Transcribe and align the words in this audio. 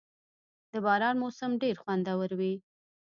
•د 0.71 0.73
باران 0.85 1.15
موسم 1.23 1.51
ډېر 1.61 1.75
خوندور 1.83 2.29
وي. 2.39 2.53